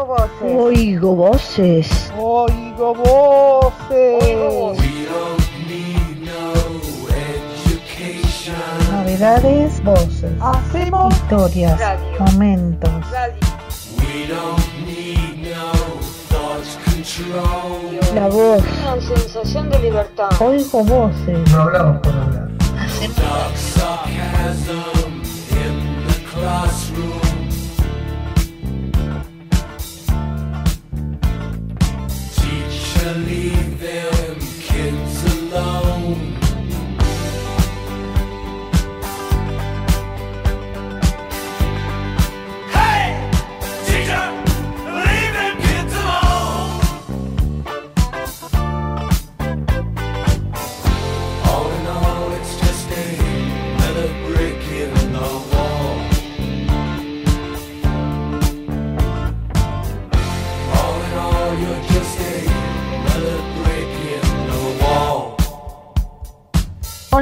[0.00, 0.40] Oigo voces.
[0.56, 2.12] Oigo voces.
[2.16, 4.24] Oigo voces.
[4.24, 4.80] Oigo voces.
[8.90, 10.32] Novedades, voces.
[10.40, 12.18] Hacemos Historias, radio.
[12.18, 12.90] momentos.
[13.10, 13.34] radio.
[18.14, 18.62] La voz.
[18.80, 20.30] Una sensación de libertad.
[20.40, 21.52] Oigo voces.
[21.52, 22.48] No hablamos por hablar.
[33.02, 33.59] believe.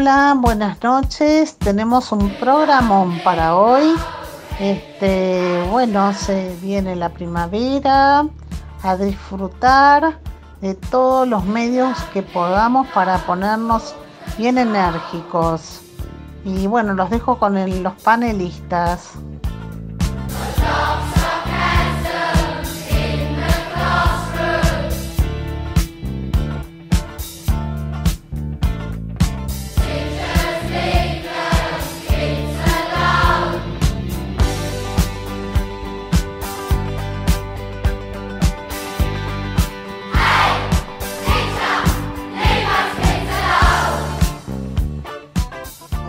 [0.08, 1.58] Buenas noches.
[1.58, 3.92] Tenemos un programón para hoy.
[4.58, 8.26] Este, bueno, se viene la primavera
[8.82, 10.18] a disfrutar
[10.62, 13.94] de todos los medios que podamos para ponernos
[14.38, 15.82] bien enérgicos.
[16.42, 19.12] Y bueno, los dejo con los panelistas.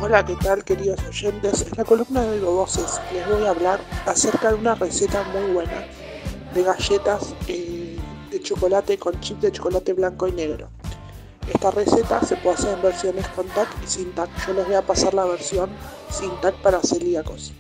[0.10, 1.68] Hola, ¿qué tal queridos oyentes?
[1.68, 5.54] En la columna de Oigo Voces les voy a hablar acerca de una receta muy
[5.54, 5.86] buena
[6.52, 7.96] de galletas eh,
[8.32, 10.68] de chocolate con chip de chocolate blanco y negro.
[11.48, 14.32] Esta receta se puede hacer en versiones con TAC y sin TAC.
[14.48, 15.70] Yo les voy a pasar la versión
[16.10, 17.54] sin TAC para celíacos.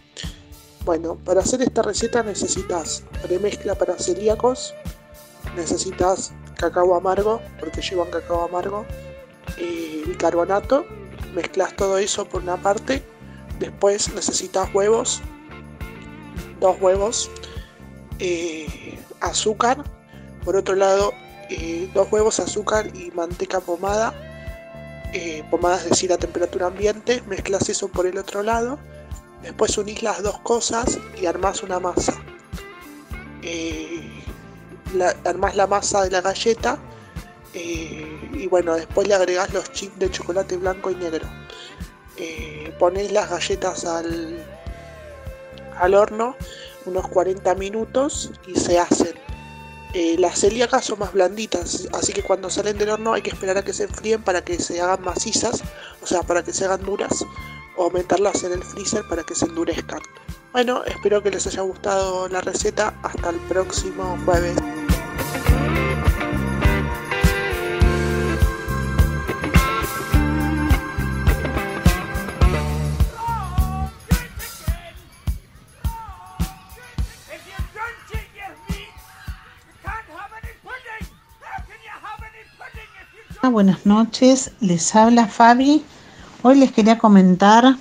[0.85, 4.73] Bueno, para hacer esta receta necesitas premezcla para celíacos,
[5.55, 8.88] necesitas cacao amargo, porque llevan cacao amargo,
[9.59, 10.88] eh, bicarbonato,
[11.34, 13.03] mezclas todo eso por una parte,
[13.59, 15.22] después necesitas huevos,
[16.59, 17.29] dos huevos,
[18.19, 19.84] eh, azúcar,
[20.44, 21.13] por otro lado
[21.50, 24.13] eh, dos huevos, azúcar y manteca pomada,
[25.13, 28.78] eh, pomada es decir a temperatura ambiente, mezclas eso por el otro lado,
[29.41, 32.13] después unís las dos cosas y armás una masa.
[33.41, 34.23] Eh,
[34.94, 36.78] la, armás la masa de la galleta
[37.53, 41.27] eh, y bueno, después le agregás los chips de chocolate blanco y negro.
[42.17, 44.45] Eh, ponés las galletas al,
[45.77, 46.35] al horno
[46.85, 49.13] unos 40 minutos y se hacen.
[49.93, 53.57] Eh, las celíacas son más blanditas, así que cuando salen del horno hay que esperar
[53.57, 55.63] a que se enfríen para que se hagan macizas,
[56.01, 57.25] o sea, para que se hagan duras,
[57.75, 60.01] o meterlas en el freezer para que se endurezcan.
[60.51, 62.93] Bueno, espero que les haya gustado la receta.
[63.03, 64.55] Hasta el próximo jueves.
[83.51, 85.81] Buenas noches, les habla Fabi.
[86.43, 87.77] Hoy les quería comentar,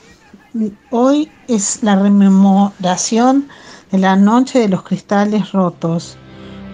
[0.90, 3.48] hoy es la rememoración
[3.92, 6.16] de la noche de los cristales rotos.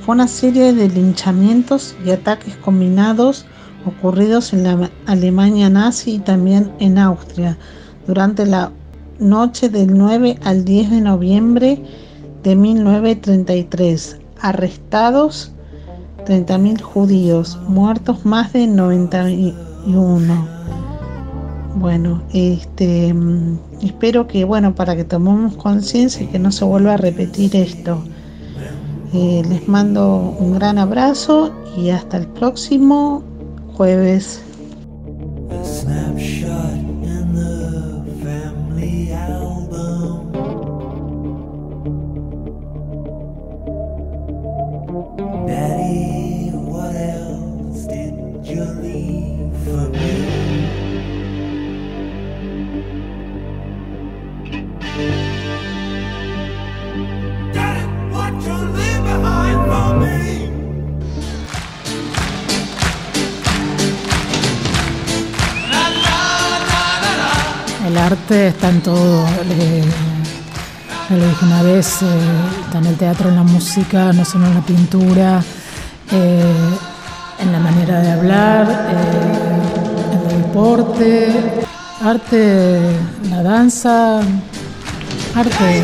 [0.00, 3.46] Fue una serie de linchamientos y ataques combinados
[3.84, 7.58] ocurridos en la Alemania nazi y también en Austria
[8.06, 8.70] durante la
[9.18, 11.82] noche del 9 al 10 de noviembre
[12.44, 14.18] de 1933.
[14.40, 15.53] Arrestados
[16.24, 20.48] 30.000 judíos, muertos más de 91.
[21.76, 26.94] Bueno, este, mm, espero que, bueno, para que tomemos conciencia y que no se vuelva
[26.94, 28.02] a repetir esto.
[29.12, 33.22] Eh, les mando un gran abrazo y hasta el próximo
[33.76, 34.42] jueves.
[68.14, 69.26] Arte está en todo.
[69.50, 69.82] eh,
[71.10, 72.06] ya lo dije una vez, eh,
[72.64, 75.42] está en el teatro, en la música, no solo en la pintura,
[76.12, 76.54] eh,
[77.40, 81.64] en la manera de hablar, eh, en el deporte,
[82.02, 82.80] arte,
[83.30, 84.20] la danza,
[85.34, 85.82] arte,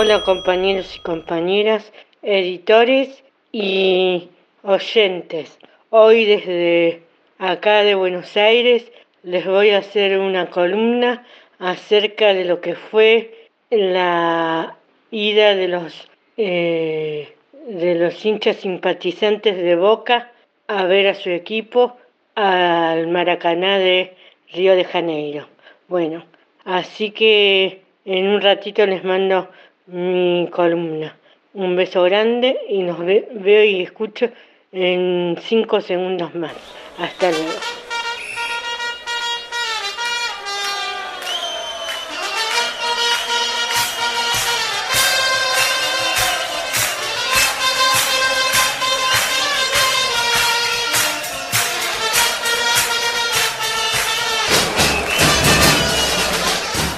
[0.00, 1.92] Hola compañeros y compañeras,
[2.22, 4.28] editores y
[4.62, 5.58] oyentes.
[5.90, 7.02] Hoy desde
[7.36, 8.92] acá de Buenos Aires
[9.24, 11.26] les voy a hacer una columna
[11.58, 14.76] acerca de lo que fue la
[15.10, 17.34] ida de los eh,
[17.66, 20.30] de los hinchas simpatizantes de Boca
[20.68, 21.96] a ver a su equipo
[22.36, 24.14] al Maracaná de
[24.52, 25.48] Río de Janeiro.
[25.88, 26.24] Bueno,
[26.64, 29.48] así que en un ratito les mando
[29.88, 31.16] mi columna.
[31.54, 34.28] Un beso grande y nos ve- veo y escucho
[34.72, 36.52] en cinco segundos más.
[36.98, 37.52] Hasta luego.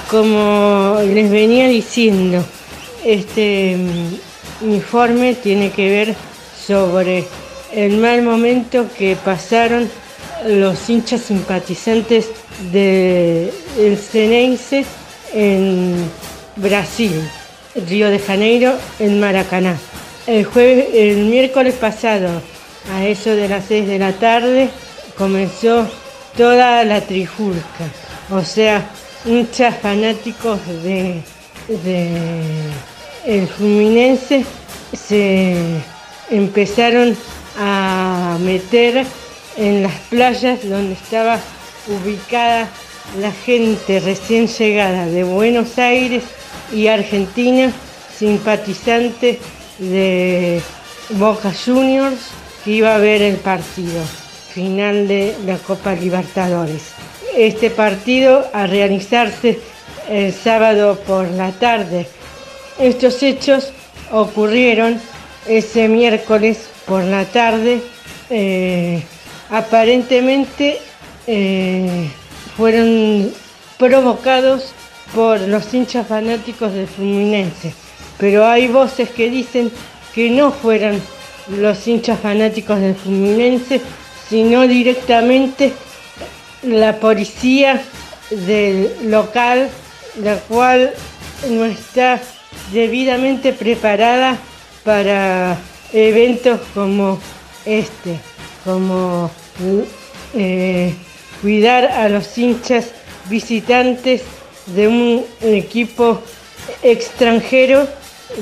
[0.09, 2.43] Como les venía diciendo,
[3.05, 6.15] este mm, informe tiene que ver
[6.67, 7.25] sobre
[7.73, 9.89] el mal momento que pasaron
[10.47, 12.27] los hinchas simpatizantes
[12.71, 14.85] de- del Ceneice
[15.33, 15.95] en
[16.57, 17.11] Brasil,
[17.87, 19.77] Río de Janeiro, en Maracaná.
[20.27, 22.41] El, jueves, el miércoles pasado,
[22.93, 24.69] a eso de las 6 de la tarde,
[25.17, 25.87] comenzó
[26.37, 27.85] toda la trifulca,
[28.29, 28.85] o sea,
[29.25, 31.21] hinchas fanáticos de,
[31.67, 32.09] de
[33.25, 34.45] el Fluminense
[34.93, 35.55] se
[36.29, 37.15] empezaron
[37.57, 39.05] a meter
[39.57, 41.39] en las playas donde estaba
[41.87, 42.69] ubicada
[43.19, 46.23] la gente recién llegada de Buenos Aires
[46.73, 47.71] y Argentina,
[48.17, 49.39] simpatizante
[49.79, 50.61] de
[51.09, 52.29] Boca Juniors,
[52.63, 54.01] que iba a ver el partido
[54.53, 56.93] final de la Copa Libertadores.
[57.35, 59.59] Este partido a realizarse
[60.09, 62.07] el sábado por la tarde.
[62.79, 63.71] Estos hechos
[64.11, 64.99] ocurrieron
[65.47, 67.81] ese miércoles por la tarde.
[68.29, 69.03] eh,
[69.51, 70.79] aparentemente
[71.27, 72.09] eh,
[72.55, 73.31] fueron
[73.77, 74.73] provocados
[75.13, 77.73] por los hinchas fanáticos del Fluminense.
[78.17, 79.71] Pero hay voces que dicen
[80.15, 81.01] que no fueron
[81.49, 83.81] los hinchas fanáticos del Fluminense,
[84.29, 85.73] sino directamente
[86.63, 87.81] la policía
[88.29, 89.69] del local,
[90.21, 90.93] la cual
[91.49, 92.21] no está
[92.71, 94.37] debidamente preparada
[94.83, 95.57] para
[95.93, 97.19] eventos como
[97.65, 98.19] este,
[98.63, 99.29] como
[100.33, 100.93] eh,
[101.41, 102.91] cuidar a los hinchas
[103.29, 104.23] visitantes
[104.67, 106.21] de un equipo
[106.83, 107.87] extranjero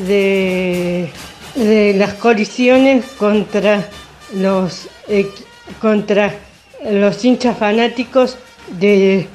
[0.08, 1.10] de,
[1.56, 3.90] las colisiones contra
[4.34, 4.88] los
[5.81, 6.34] contra
[6.90, 8.38] los hinchas fanáticos
[8.80, 9.28] de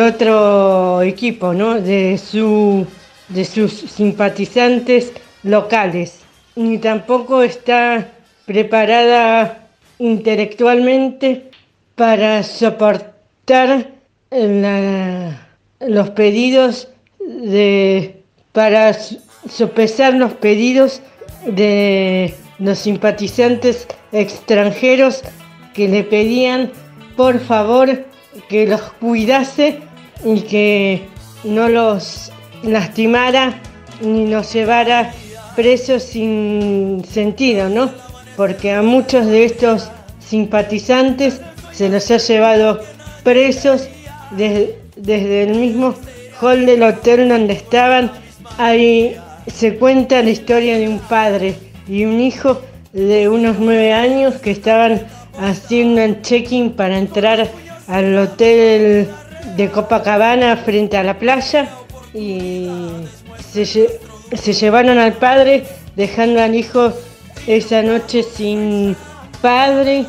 [0.00, 1.80] otro equipo, ¿no?
[1.80, 2.86] De su
[3.28, 5.12] de sus simpatizantes
[5.42, 6.20] locales.
[6.56, 8.08] Ni tampoco está
[8.46, 11.50] preparada intelectualmente
[11.94, 13.90] para soportar
[15.80, 16.88] los pedidos
[17.20, 18.20] de
[18.52, 18.92] para
[19.48, 21.00] sopesar los pedidos
[21.46, 25.22] de los simpatizantes extranjeros
[25.74, 26.70] que le pedían
[27.16, 28.04] por favor
[28.48, 29.80] que los cuidase
[30.24, 31.06] y que
[31.44, 32.32] no los
[32.66, 33.54] lastimara
[34.00, 35.12] ni los llevara
[35.54, 37.90] presos sin sentido, ¿no?
[38.36, 41.40] Porque a muchos de estos simpatizantes
[41.72, 42.80] se los ha llevado
[43.22, 43.88] presos
[44.32, 45.94] desde, desde el mismo
[46.40, 48.10] hall del hotel donde estaban.
[48.58, 49.16] Ahí
[49.46, 51.54] se cuenta la historia de un padre
[51.88, 52.60] y un hijo
[52.92, 55.06] de unos nueve años que estaban
[55.38, 57.48] haciendo el check-in para entrar
[57.88, 59.08] al hotel
[59.56, 61.68] de Copacabana frente a la playa
[62.14, 62.68] y
[63.52, 65.64] se, se llevaron al padre
[65.96, 66.92] dejando al hijo
[67.46, 68.96] esa noche sin
[69.42, 70.06] padre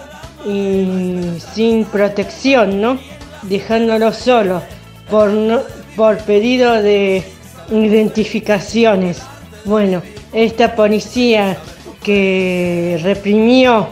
[0.47, 2.99] y sin protección, ¿no?
[3.41, 4.61] Dejándolo solo
[5.09, 5.61] por, no-
[5.95, 7.23] por pedido de
[7.71, 9.21] identificaciones.
[9.65, 11.57] Bueno, esta policía
[12.03, 13.87] que reprimió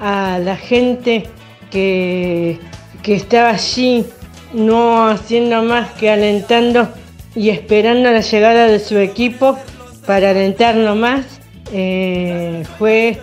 [0.00, 1.24] a la gente
[1.70, 2.58] que,
[3.02, 4.06] que estaba allí,
[4.54, 6.88] no haciendo más que alentando
[7.34, 9.58] y esperando la llegada de su equipo
[10.06, 11.26] para alentarlo más,
[11.72, 13.18] eh, fue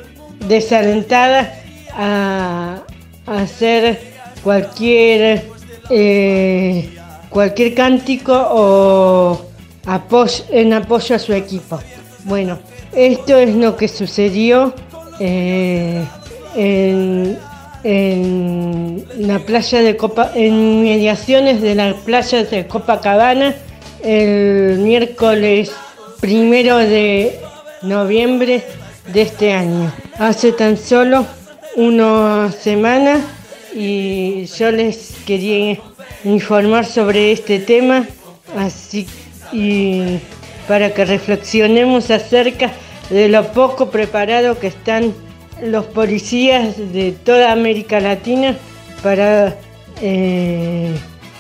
[0.47, 1.53] desalentada
[1.93, 2.81] a,
[3.25, 4.00] hacer
[4.43, 5.41] cualquier
[5.89, 6.89] eh,
[7.29, 9.45] cualquier cántico o
[9.88, 11.79] apoyo, en apoyo a su equipo.
[12.24, 12.59] Bueno,
[12.93, 14.75] esto es lo que sucedió
[15.19, 16.03] eh,
[16.55, 17.38] en,
[17.83, 23.55] en la playa de Copa, en mediaciones de la playa de Copacabana
[24.05, 25.71] el miércoles
[26.21, 27.39] primero de
[27.81, 28.63] noviembre
[29.12, 29.91] de este año.
[30.19, 31.25] Hace tan solo
[31.75, 33.19] una semana
[33.74, 35.79] y yo les quería
[36.24, 38.05] informar sobre este tema
[38.55, 39.07] así
[39.51, 40.19] y
[40.67, 42.71] para que reflexionemos acerca
[43.09, 45.13] de lo poco preparado que están
[45.63, 48.55] los policías de toda América Latina
[49.01, 49.55] para
[50.00, 50.93] eh,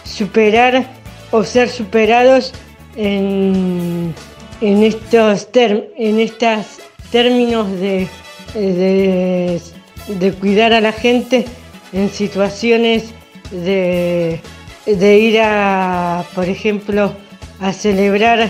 [0.03, 0.94] superar
[1.35, 2.53] o ser superados
[2.95, 4.13] en,
[4.61, 6.79] en estos en estos
[7.11, 8.07] términos de,
[8.53, 9.61] de,
[10.07, 11.45] de cuidar a la gente
[11.91, 13.13] en situaciones
[13.51, 14.39] de,
[14.85, 17.13] de ir a, por ejemplo,
[17.59, 18.49] a celebrar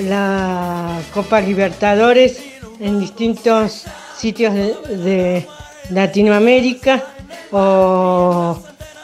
[0.00, 2.42] la Copa Libertadores
[2.80, 3.84] en distintos
[4.16, 5.46] sitios de, de
[5.90, 7.04] Latinoamérica
[7.50, 8.58] o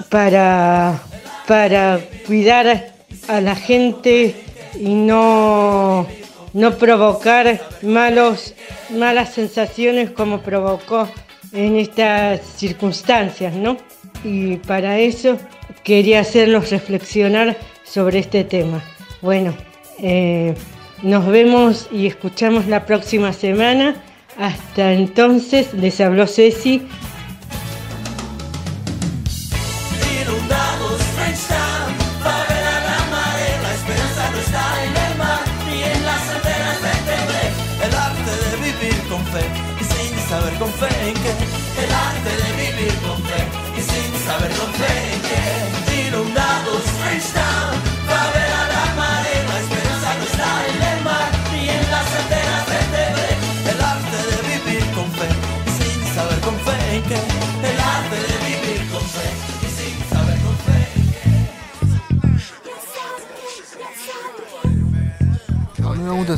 [0.08, 0.98] para,
[1.46, 2.97] para cuidar
[3.28, 4.34] a la gente
[4.78, 6.06] y no,
[6.52, 8.54] no provocar malos,
[8.90, 11.08] malas sensaciones como provocó
[11.52, 13.76] en estas circunstancias, ¿no?
[14.24, 15.38] Y para eso
[15.84, 18.82] quería hacerlos reflexionar sobre este tema.
[19.22, 19.54] Bueno,
[20.00, 20.54] eh,
[21.02, 24.02] nos vemos y escuchamos la próxima semana.
[24.36, 26.82] Hasta entonces, les habló Ceci.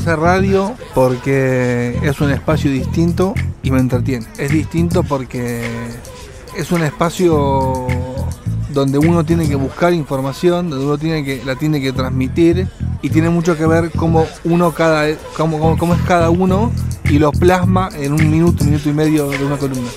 [0.00, 4.26] Hacer radio porque es un espacio distinto y me entretiene.
[4.38, 5.62] Es distinto porque
[6.56, 7.86] es un espacio
[8.70, 12.68] donde uno tiene que buscar información, donde uno tiene que, la tiene que transmitir
[13.02, 16.70] y tiene mucho que ver cómo uno cada cómo, cómo- es cada uno
[17.04, 19.88] y lo plasma en un minuto, minuto y medio de una columna.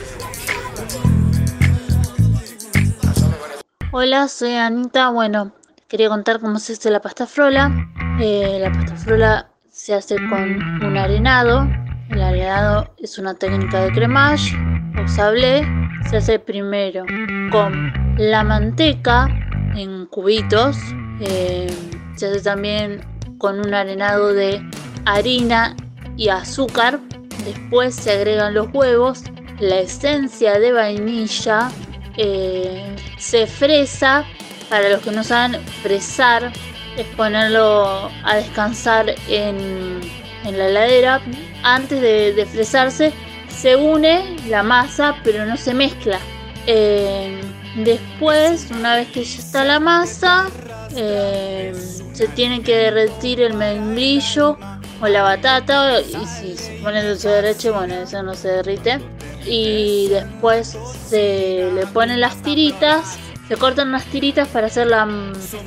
[3.91, 5.10] Hola, soy Anita.
[5.12, 5.51] Bueno,
[5.88, 7.72] quería contar cómo se hace la pasta frola.
[8.19, 11.67] Eh, la pasta frola se hace con un arenado.
[12.10, 14.55] El arenado es una técnica de cremage
[15.03, 15.83] o sablé.
[16.10, 17.05] Se hace primero
[17.51, 19.27] con la manteca
[19.75, 20.77] en cubitos.
[21.19, 21.67] Eh,
[22.15, 23.01] se hace también
[23.38, 24.62] con un arenado de
[25.05, 25.75] harina
[26.15, 27.00] y azúcar.
[27.45, 29.24] Después se agregan los huevos,
[29.60, 31.69] la esencia de vainilla,
[32.17, 34.24] eh, se fresa.
[34.69, 36.51] Para los que no saben, fresar
[36.98, 40.00] es ponerlo a descansar en,
[40.45, 41.22] en la heladera.
[41.63, 43.12] Antes de, de fresarse,
[43.55, 46.19] se une la masa, pero no se mezcla.
[46.67, 47.41] Eh,
[47.75, 50.50] después, una vez que ya está la masa,
[50.95, 51.74] eh,
[52.13, 54.57] se tiene que derretir el membrillo
[55.01, 56.01] o la batata.
[56.01, 59.00] Y si se pone dulce de leche, bueno, eso no se derrite.
[59.45, 63.17] Y después se le ponen las tiritas.
[63.48, 65.07] Se cortan unas tiritas para hacer las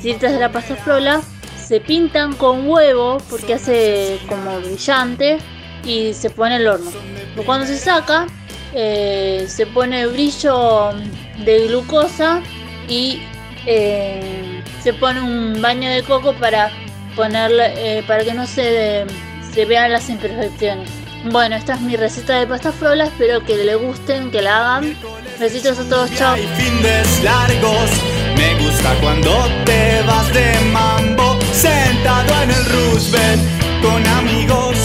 [0.01, 1.21] tiritas de la pasta frola.
[1.63, 5.39] Se pintan con huevo porque hace como brillante.
[5.83, 6.91] Y se pone al horno.
[7.45, 8.27] Cuando se saca,
[8.73, 10.91] eh, se pone brillo
[11.45, 12.41] de glucosa
[12.87, 13.21] y
[13.65, 16.71] eh, se pone un baño de coco para
[17.15, 19.05] ponerle, eh, para que no se,
[19.53, 20.89] se vean las imperfecciones.
[21.31, 24.95] Bueno, esta es mi receta de pasta frola, espero que le gusten, que la hagan.
[25.39, 26.35] Besitos a todos, chao.
[31.53, 33.41] Sentado en el Roosevelt
[33.81, 34.77] con amigos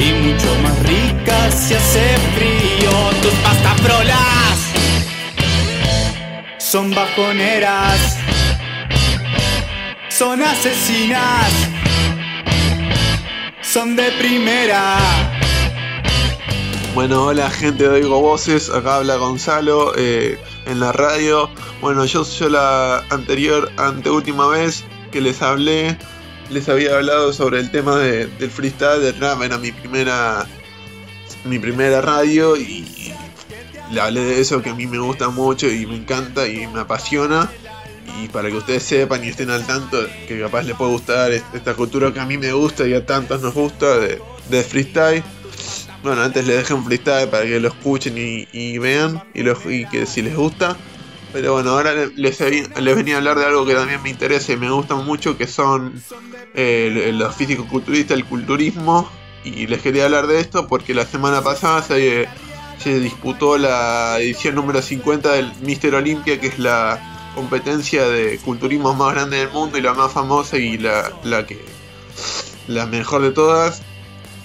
[0.00, 2.90] y mucho más ricas si hace frío.
[3.22, 4.70] Tus pasta frolas
[6.58, 8.16] son bajoneras,
[10.08, 11.52] son asesinas,
[13.60, 14.96] son de primera.
[16.94, 21.50] Bueno, hola gente de Oigo Voces, acá habla Gonzalo eh, en la radio.
[21.80, 25.96] Bueno, yo, yo la anterior, anteúltima vez que les hablé,
[26.50, 30.46] les había hablado sobre el tema de- del freestyle del rap, era mi primera
[31.44, 33.12] mi primera radio y
[33.90, 36.80] le hablé de eso que a mí me gusta mucho y me encanta y me
[36.80, 37.50] apasiona.
[38.22, 41.74] Y para que ustedes sepan y estén al tanto, que capaz les puede gustar esta
[41.74, 45.22] cultura que a mí me gusta y a tantos nos gusta de, de freestyle.
[46.02, 49.86] Bueno, antes les dejé un freestyle para que lo escuchen y, vean y, los, y
[49.86, 50.76] que si les gusta.
[51.32, 54.56] Pero bueno, ahora les, les, venía a hablar de algo que también me interesa y
[54.56, 56.02] me gusta mucho, que son
[56.54, 59.08] eh, los físicos-culturistas, el culturismo.
[59.44, 62.28] Y les quería hablar de esto porque la semana pasada se,
[63.00, 69.14] disputó la edición número 50 del Mister Olympia, que es la competencia de culturismo más
[69.14, 71.12] grande del mundo y la más famosa y la,
[71.46, 71.64] que
[72.66, 73.82] la mejor de todas.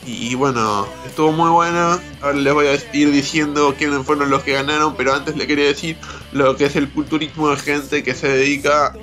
[0.06, 2.00] Y bueno, estuvo muy buena.
[2.22, 5.66] Ahora les voy a ir diciendo quiénes fueron los que ganaron, pero antes les quería
[5.66, 5.98] decir
[6.36, 8.94] lo que es el culturismo de gente que se dedica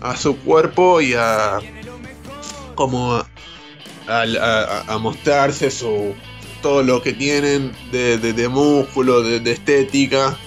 [0.00, 1.58] a su cuerpo y a
[2.74, 3.22] como
[4.08, 6.14] a, mostrarse su
[6.62, 10.38] todo lo que tienen de, de, músculo, de, de, estética.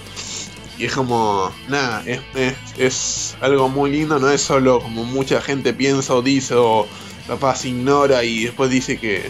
[0.79, 5.39] Y es como, nada, es, es, es algo muy lindo, no es solo como mucha
[5.41, 6.87] gente piensa o dice o
[7.27, 9.29] capaz ignora y después dice que,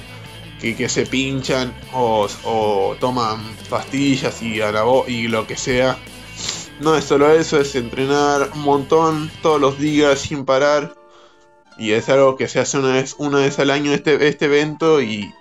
[0.62, 5.98] que, que se pinchan o, o, toman pastillas y, a la y lo que sea.
[6.80, 10.96] No es solo eso, es entrenar un montón todos los días sin parar.
[11.78, 15.02] Y es algo que se hace una vez, una vez al año este, este evento
[15.02, 15.34] y,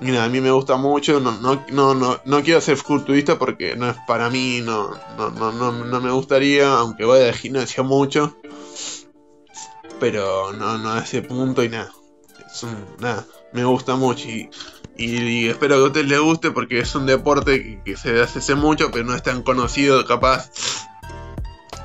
[0.00, 1.20] y nada, a mí me gusta mucho.
[1.20, 5.30] No, no, no, no, no quiero ser culturista porque no es para mí, no, no,
[5.30, 8.36] no, no, no me gustaría, aunque voy de gimnasio mucho.
[10.00, 11.92] Pero no, no a ese punto y nada.
[13.00, 14.48] Nada, me gusta mucho y,
[14.96, 18.54] y, y, espero que a ustedes les guste porque es un deporte que, se hace
[18.54, 20.50] mucho, pero no es tan conocido, capaz.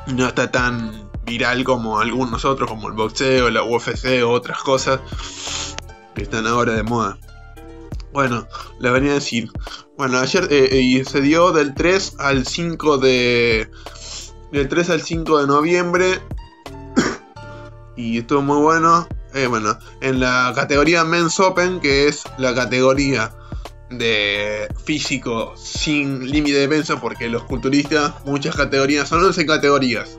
[0.08, 5.00] No está tan viral como algunos otros, como el boxeo, la UFC o otras cosas
[6.16, 7.18] que están ahora de moda.
[8.12, 8.48] Bueno,
[8.80, 9.52] les venía a decir.
[9.98, 13.70] Bueno, ayer eh, se dio del 3 al 5 de.
[14.52, 16.20] Del 3 al 5 de noviembre.
[17.96, 19.08] y estuvo muy bueno.
[19.34, 23.32] Eh, bueno, en la categoría Men's Open, que es la categoría
[23.90, 30.18] de físico sin límite de peso, porque los culturistas, muchas categorías, son 11 categorías.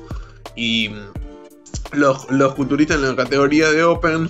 [0.56, 0.90] Y
[1.92, 4.28] los, los culturistas en la categoría de Open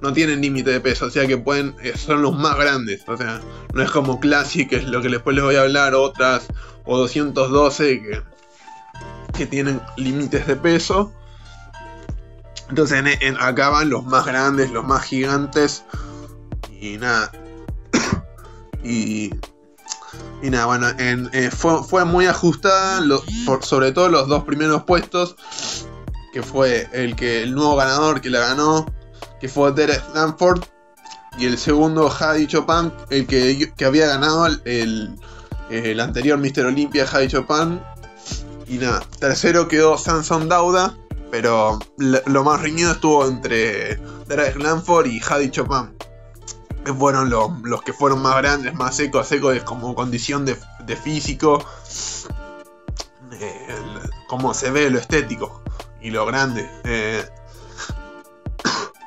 [0.00, 3.40] no tienen límite de peso, o sea que pueden, son los más grandes, o sea,
[3.74, 6.48] no es como Classic, que es lo que después les voy a hablar, otras,
[6.84, 8.22] o 212 que,
[9.36, 11.12] que tienen límites de peso.
[12.70, 15.84] Entonces en, acá van los más grandes, los más gigantes,
[16.80, 17.32] y nada.
[18.84, 19.30] y,
[20.42, 23.02] nada, bueno, en, eh, fue, fue, muy ajustada,
[23.62, 25.36] sobre todo los dos primeros puestos,
[26.32, 28.86] que fue el que el nuevo ganador que la ganó,
[29.40, 30.62] que fue Derek Stanford.
[31.38, 35.16] Y el segundo, Hadi Chopin, el que, que había ganado el,
[35.70, 36.66] el, anterior Mr.
[36.66, 37.80] Olympia, Hadi Chopin.
[38.68, 40.96] Y nada, tercero quedó Samson Dauda.
[41.30, 45.96] Pero lo más riñido estuvo entre Derek Stanford y Hadi Chopin.
[46.98, 50.96] Fueron los, los, que fueron más grandes, más secos, secos de como condición de, de
[50.96, 51.64] físico.
[53.32, 53.68] Eh,
[54.28, 55.62] como se ve lo estético
[56.00, 56.68] y lo grande.
[56.84, 57.24] Eh,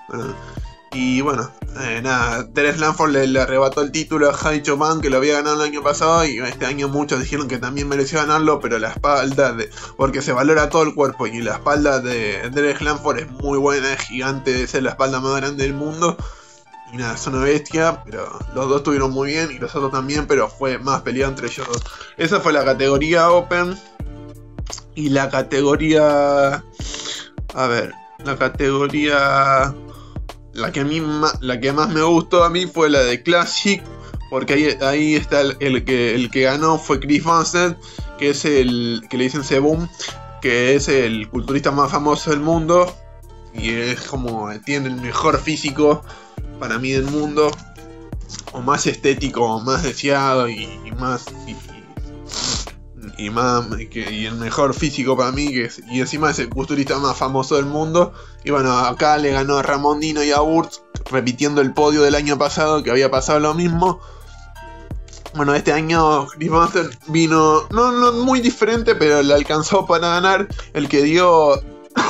[0.94, 1.50] y bueno,
[1.82, 5.56] eh, nada, Teres Lanford le, arrebató el título a Jai Chopin que lo había ganado
[5.56, 9.54] el año pasado y este año muchos dijeron que también mereció ganarlo, pero la espalda,
[9.54, 13.58] de, porque se valora todo el cuerpo y la espalda de Derek Lanford es muy
[13.58, 16.16] buena, es gigante, ser la espalda más grande del mundo.
[16.92, 20.28] Y nada, es una bestia, pero los dos estuvieron muy bien y los otros también,
[20.28, 21.82] pero fue más peleado entre ellos dos.
[22.18, 23.76] Esa fue la categoría Open.
[24.94, 26.64] Y la categoría...
[27.56, 29.74] A ver, la categoría
[30.54, 30.84] la que
[31.42, 33.84] la que más me gustó a mí fue la de Classic
[34.30, 37.78] porque ahí, ahí está el, que el que ganó fue Chris Vincent
[38.18, 39.88] que es el que le dicen Sebum
[40.42, 42.96] que es el culturista más famoso del mundo
[43.54, 46.04] y es como tiene el mejor físico
[46.60, 47.52] para mí del mundo
[48.52, 50.68] o más estético más deseado y,
[51.00, 51.26] más
[53.18, 56.98] y más y el mejor físico para mí que es, y encima es el culturista
[57.00, 58.14] más famoso del mundo.
[58.44, 62.38] Y bueno acá le ganó a Ramón y a Wurz repitiendo el podio del año
[62.38, 64.00] pasado que había pasado lo mismo.
[65.36, 70.48] Bueno este año Chris Monster vino no, no muy diferente pero le alcanzó para ganar.
[70.74, 71.62] El que dio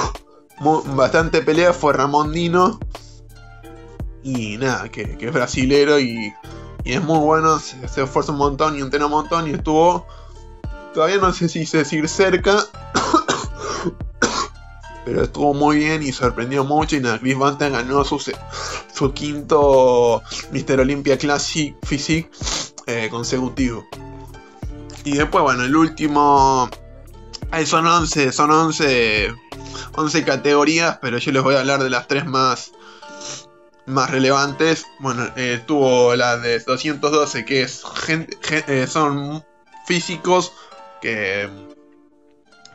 [0.96, 2.80] bastante pelea fue Ramón Dino.
[4.24, 6.34] Y nada que, que es brasilero y,
[6.86, 10.08] y, es muy bueno se, se esfuerza un montón y entrena un montón y estuvo
[10.94, 12.58] Todavía no sé si decir cerca.
[15.06, 16.96] pero estuvo muy bien y sorprendió mucho.
[16.96, 18.20] Y nada, Chris Bantam ganó su,
[18.94, 20.80] su quinto Mr.
[20.80, 22.30] Olympia Classic Physique.
[22.88, 23.86] eh, consecutivo.
[25.04, 26.70] Y después, bueno, el último.
[27.66, 29.32] Son 11, son 11,
[29.96, 32.72] 11 categorías, pero yo les voy a hablar de las tres más,
[33.86, 34.86] más relevantes.
[35.00, 37.84] Bueno, eh, estuvo la de 212, que es
[38.68, 39.46] eh, son
[39.86, 40.54] físicos
[41.04, 41.50] que,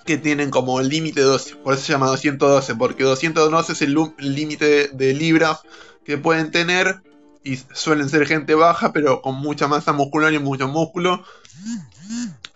[0.04, 1.56] que tienen como el límite 12.
[1.56, 5.60] Por eso se llama 212, porque 212 es el límite de, libras
[6.04, 7.02] que pueden tener.
[7.42, 11.24] Y suelen ser gente baja, pero con mucha masa muscular y mucho músculo.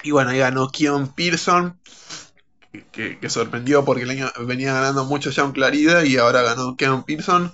[0.02, 1.78] Y bueno, ahí ganó Keon Pearson,
[2.90, 7.52] que, sorprendió porque el año venía ganando mucho John Clarida y ahora ganó Keon Pearson.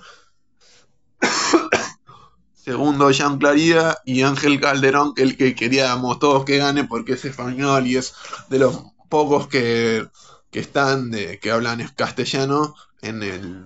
[2.69, 7.87] Segundo, Jean Clarida y Ángel Calderón, el que queríamos todos que gane porque es español
[7.87, 8.13] y es
[8.47, 10.07] de los pocos que,
[10.51, 13.65] que están, de, que hablan castellano en el,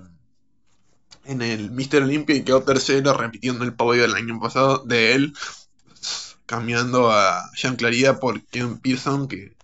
[1.26, 2.04] en el Mr.
[2.04, 5.34] Olympia y quedó tercero repitiendo el podio del año pasado de él,
[6.46, 9.58] cambiando a Jean Clarida por Ken Pearson, que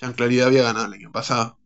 [0.00, 1.58] Jean Clarida había ganado el año pasado.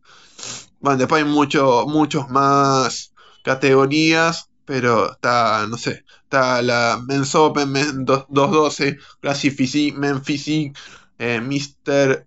[0.81, 7.71] Bueno, después hay mucho, muchos más categorías, pero está, no sé, está la Men's Open
[7.71, 10.73] Men 2- 212, Classic Physique, Men Physique,
[11.19, 12.25] eh, Mr.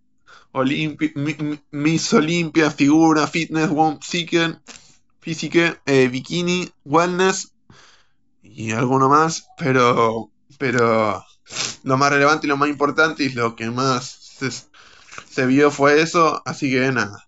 [0.53, 4.57] Olympi- Mi- Mi- Miss Olympia, Figura, Fitness, One Physique,
[5.21, 7.53] Physique, Bikini, Wellness
[8.43, 11.25] y alguno más, pero, pero
[11.85, 14.07] lo más relevante y lo más importante y lo que más
[14.39, 14.51] se,
[15.29, 17.25] se vio fue eso, así que nada.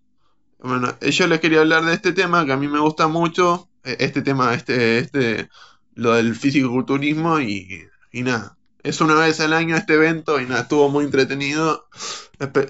[0.59, 3.69] Bueno, eh, yo les quería hablar de este tema que a mí me gusta mucho,
[3.85, 5.49] eh, este tema, este, este,
[5.97, 8.57] lo del fisicoculturismo y, y nada.
[8.85, 11.89] Es una vez al año este evento y nada, estuvo muy entretenido.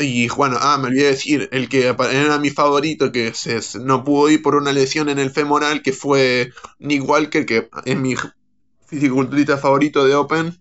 [0.00, 4.04] Y bueno, ah, me olvidé de decir, el que era mi favorito, que se- no
[4.04, 8.14] pudo ir por una lesión en el femoral, que fue Nick Walker, que es mi
[8.86, 10.58] fisiculturista favorito de Open.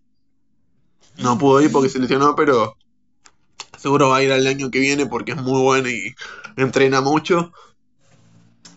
[1.17, 2.77] No pudo ir porque se lesionó, pero
[3.77, 6.13] seguro va a ir al año que viene porque es muy bueno y
[6.57, 7.53] entrena mucho.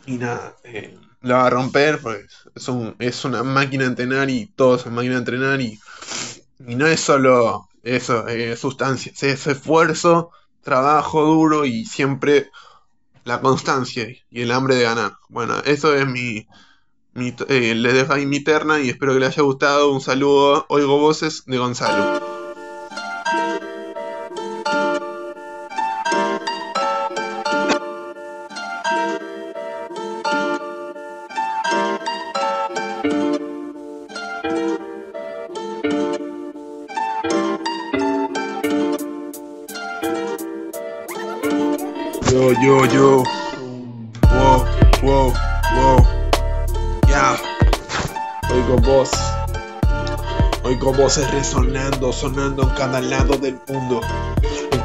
[0.07, 4.31] Y nada, eh, la va a romper, pues es, un- es una máquina de entrenar
[4.31, 5.79] y todo es una máquina de entrenar y,
[6.61, 10.31] no es solo eso, eh, sustancias, es esfuerzo,
[10.63, 12.51] trabajo duro y siempre
[13.25, 15.15] la constancia y el hambre de ganar.
[15.29, 16.47] Bueno, eso es mi,
[17.15, 19.93] mi eh, dejo ahí mi terna y espero que les haya gustado.
[19.93, 22.11] Un saludo, oigo voces de Gonzalo.
[42.61, 43.23] Yo, yo.
[44.33, 44.67] Wow,
[45.03, 45.33] wow,
[45.77, 46.07] wow.
[47.07, 47.37] Ya.
[48.51, 49.11] Oigo voz.
[50.65, 54.01] Oigo voces resonando, sonando en cada lado del mundo.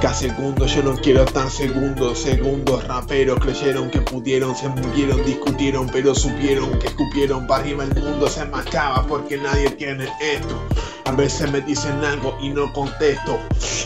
[0.04, 5.88] Cada segundo yo no quiero tan segundos, segundos raperos creyeron que pudieron, se murieron, discutieron,
[5.88, 10.62] pero supieron que escupieron para arriba el mundo se marchaba porque nadie tiene esto.
[11.06, 13.40] A veces me dicen algo y no contesto.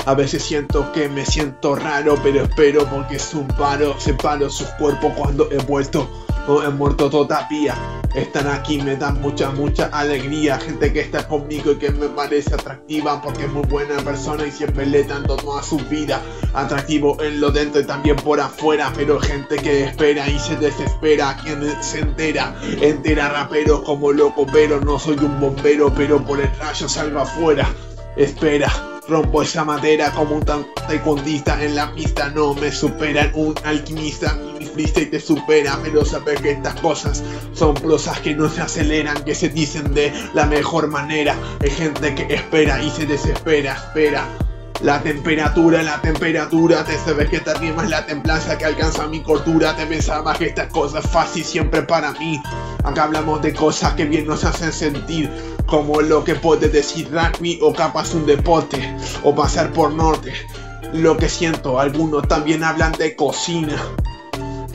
[0.08, 4.00] A veces siento que me siento raro, pero espero porque es un paro.
[4.00, 6.10] Separo sus cuerpos cuando he vuelto.
[6.48, 7.76] He muerto todavía.
[8.16, 10.58] Están aquí, me dan mucha, mucha alegría.
[10.60, 14.52] Gente que está conmigo y que me parece atractiva porque es muy buena persona y
[14.52, 16.22] siempre le dando toda su vida.
[16.54, 18.92] Atractivo en lo dentro y también por afuera.
[18.96, 21.38] Pero gente que espera y se desespera.
[21.44, 26.50] Quien se entera, entera rapero como loco, pero no soy un bombero, pero por el
[26.58, 27.68] rayo salgo afuera.
[28.16, 28.72] Espera,
[29.08, 32.30] rompo esa madera como un tan- taekwondista en la pista.
[32.30, 34.36] No me superan un alquimista
[34.80, 35.80] y mi freestyle te supera.
[35.84, 40.14] Pero sabes que estas cosas son prosas que no se aceleran, que se dicen de
[40.34, 41.36] la mejor manera.
[41.62, 44.28] Hay gente que espera y se desespera, espera.
[44.82, 49.76] La temperatura, la temperatura, te sabes que te rimas la templanza que alcanza mi cordura.
[49.76, 52.40] Te pensabas que esta cosa es fácil siempre para mí.
[52.84, 55.32] Acá hablamos de cosas que bien nos hacen sentir,
[55.66, 60.34] como lo que puede decir rugby o capaz un deporte, o pasar por norte.
[60.94, 63.76] Lo que siento, algunos también hablan de cocina.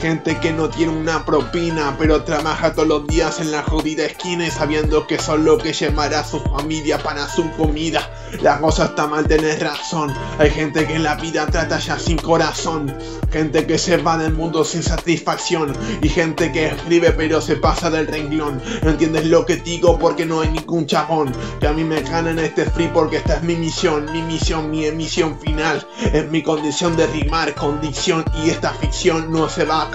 [0.03, 4.45] Gente que no tiene una propina, pero trabaja todos los días en la jodida esquina
[4.45, 8.11] y sabiendo que son lo que llevará a su familia para su comida.
[8.41, 10.13] La cosa está mal, tenés razón.
[10.39, 12.93] Hay gente que en la vida trata ya sin corazón.
[13.31, 15.73] Gente que se va del mundo sin satisfacción.
[16.01, 18.61] Y gente que escribe pero se pasa del renglón.
[18.81, 21.31] No entiendes lo que digo porque no hay ningún chabón.
[21.61, 24.11] Que a mí me gana en este free porque esta es mi misión.
[24.11, 25.87] Mi misión, mi emisión final.
[26.11, 28.25] Es mi condición de rimar con dicción.
[28.43, 29.92] Y esta ficción no se va a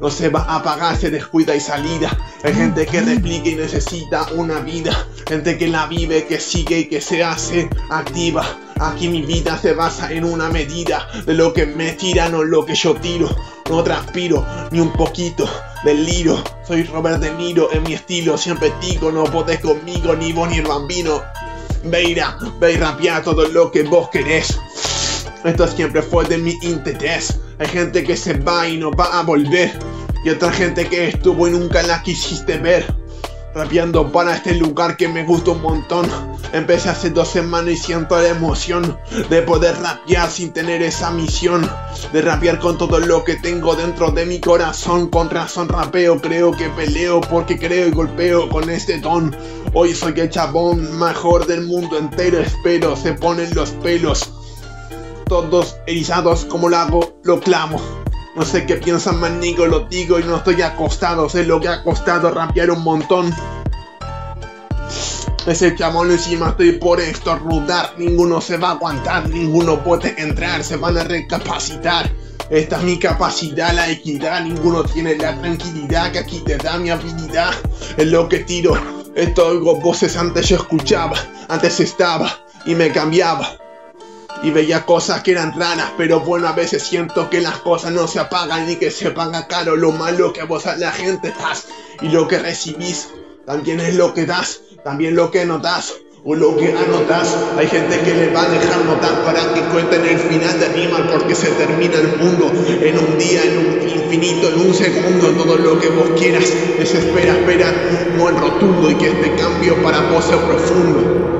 [0.00, 2.16] no se va a apagar, se descuida y salida.
[2.42, 6.88] Hay gente que replica y necesita una vida, gente que la vive, que sigue y
[6.88, 8.44] que se hace activa.
[8.80, 12.66] Aquí mi vida se basa en una medida de lo que me tiran o lo
[12.66, 13.28] que yo tiro.
[13.70, 15.48] No transpiro ni un poquito
[15.84, 16.42] del liro.
[16.66, 20.58] Soy Robert De Niro en mi estilo, siempre digo, no podés conmigo ni vos ni
[20.58, 21.22] el bambino.
[21.84, 24.58] Veira, ve y rapear todo lo que vos querés.
[25.44, 27.38] Esto siempre fue de mi interés.
[27.58, 29.72] Hay gente que se va y no va a volver.
[30.24, 32.86] Y otra gente que estuvo y nunca la quisiste ver.
[33.54, 36.06] Rapeando para este lugar que me gusta un montón.
[36.54, 38.96] Empecé hace dos semanas y siento la emoción
[39.28, 41.70] de poder rapear sin tener esa misión.
[42.14, 45.10] De rapear con todo lo que tengo dentro de mi corazón.
[45.10, 49.36] Con razón rapeo, creo que peleo porque creo y golpeo con este ton.
[49.74, 52.96] Hoy soy el chabón mejor del mundo entero, espero.
[52.96, 54.33] Se ponen los pelos.
[55.26, 57.80] Todos erizados como lo hago, lo clamo.
[58.36, 61.28] No sé qué piensan manigo, lo digo y no estoy acostado.
[61.28, 63.32] Sé lo que ha costado rapear un montón.
[65.46, 67.94] Ese chamón encima estoy por estornudar.
[67.96, 72.10] Ninguno se va a aguantar, ninguno puede entrar, se van a recapacitar.
[72.50, 74.42] Esta es mi capacidad, la equidad.
[74.42, 77.52] Ninguno tiene la tranquilidad que aquí te da mi habilidad.
[77.96, 78.76] Es lo que tiro.
[79.14, 81.16] Esto oigo voces antes yo escuchaba,
[81.48, 82.30] antes estaba
[82.66, 83.63] y me cambiaba.
[84.42, 88.06] Y veía cosas que eran raras, pero bueno, a veces siento que las cosas no
[88.06, 91.66] se apagan y que se paga caro lo malo que vos a la gente das.
[92.02, 93.08] Y lo que recibís
[93.46, 95.94] también es lo que das, también lo que notas
[96.24, 97.36] o lo que anotas.
[97.58, 101.06] Hay gente que le va a dejar notar para que cuenten el final de rima
[101.10, 105.56] porque se termina el mundo en un día, en un infinito, en un segundo, todo
[105.56, 106.44] lo que vos quieras.
[106.78, 107.72] Desespera, espera
[108.12, 111.33] un buen rotundo y que este cambio para vos sea profundo.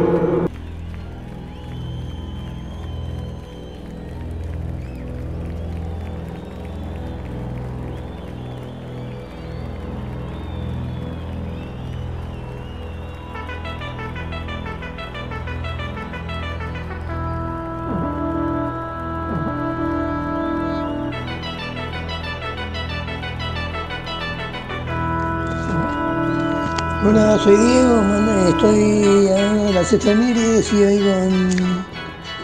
[29.94, 31.50] Y hoy con...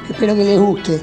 [0.08, 1.02] espero que les guste.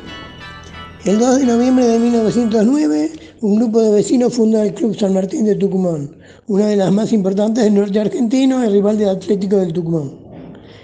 [1.04, 5.44] El 2 de noviembre de 1909, un grupo de vecinos funda el Club San Martín
[5.44, 6.10] de Tucumán,
[6.48, 10.10] una de las más importantes del norte argentino, el rival del Atlético del Tucumán.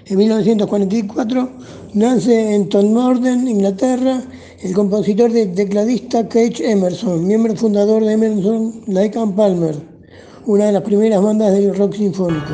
[0.05, 1.49] En 1944
[1.93, 4.21] nace en Todmorden, Inglaterra,
[4.61, 9.75] el compositor y tecladista Cage Emerson, miembro fundador de Emerson, Lake and Palmer,
[10.45, 12.53] una de las primeras bandas del rock sinfónico.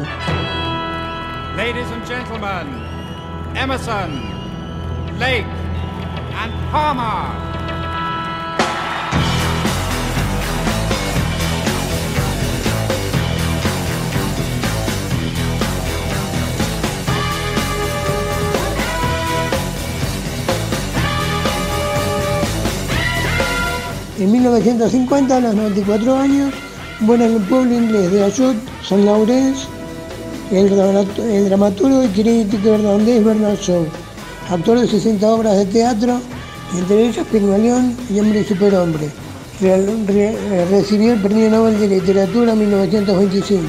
[3.59, 4.09] Emerson,
[5.19, 5.43] Lake,
[6.33, 7.27] and Palmer.
[24.19, 26.53] En 1950, a los 94 años,
[27.01, 28.55] muere en el pueblo inglés de Ayot,
[28.87, 29.67] San Laurence,
[30.51, 33.85] el, dramaturgo y crítico irlandés Bernard Shaw,
[34.49, 36.19] actor de 60 obras de teatro,
[36.77, 39.09] entre ellas Pigmalión y Hombre y Superhombre.
[40.71, 43.65] Recibió el Premio Nobel de Literatura en 1925.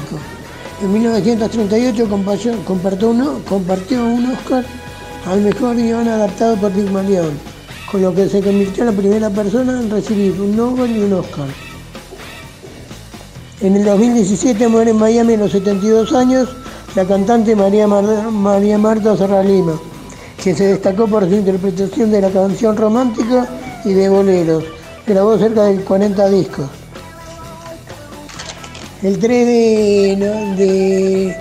[0.81, 4.65] En 1938 compartió, compartió uno- compartió un Oscar
[5.27, 7.29] al mejor guion adaptado por Pigmalión,
[7.91, 11.13] con lo que se convirtió en la primera persona en recibir un Nobel y un
[11.13, 11.47] Oscar.
[13.59, 16.49] En el 2017 muere en Miami a los 72 años
[16.95, 19.79] la cantante María, Mar- María Marta Serra Lima,
[20.43, 23.47] que se destacó por su interpretación de la canción romántica
[23.85, 24.63] y de boleros.
[25.07, 26.65] Grabó cerca de 40 discos.
[29.01, 31.35] El 3 de,